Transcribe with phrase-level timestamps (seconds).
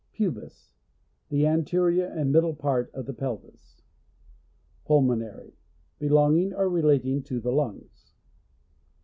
[0.13, 0.73] Pubis.—
[1.29, 3.83] The anterior and middle part of the pelvis.
[4.83, 5.53] Pulmonary.—
[5.99, 8.15] Belonging or relating to the lungs.